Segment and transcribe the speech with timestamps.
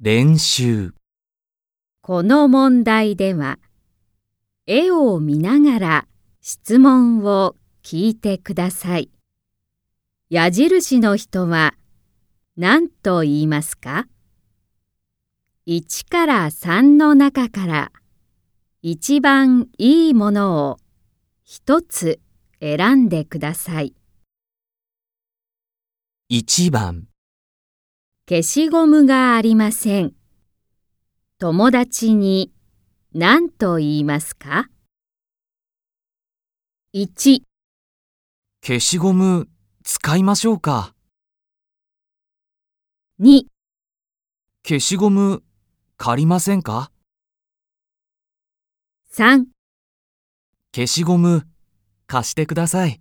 [0.00, 0.94] 練習
[2.02, 3.58] この問題では、
[4.64, 6.06] 絵を見ながら
[6.40, 9.10] 質問を聞いてください。
[10.30, 11.74] 矢印の人は
[12.56, 14.06] 何と言いますか
[15.66, 17.90] ?1 から3の中から
[18.82, 20.78] 一番いいものを
[21.42, 22.20] 一つ
[22.60, 23.96] 選んでください。
[26.30, 27.08] 1番
[28.28, 30.12] 消しゴムがありません。
[31.38, 32.52] 友達に
[33.14, 34.68] 何と言いますか
[36.94, 37.40] ?1、
[38.62, 39.48] 消しゴム
[39.82, 40.92] 使いましょうか
[43.18, 43.44] 2、
[44.62, 45.42] 消しゴム
[45.96, 46.90] 借りませんか
[49.10, 49.46] ？3
[50.74, 51.46] 消しゴム
[52.06, 53.00] 貸してください。